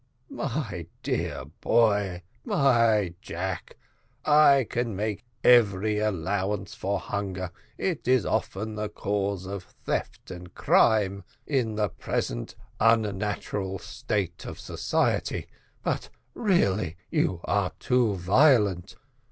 [0.31, 3.77] "My dear boy my Jack
[4.25, 10.55] I can make every allowance for hunger, it is often the cause of theft and
[10.55, 15.45] crime in the present unnatural state of society
[15.83, 18.95] but really you are too violent.